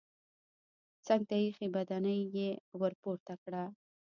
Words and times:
څنګ 1.05 1.21
ته 1.29 1.35
ايښی 1.41 1.67
بدنۍ 1.75 2.19
يې 2.37 2.49
ورپورته 2.81 3.33
کړه. 3.43 3.63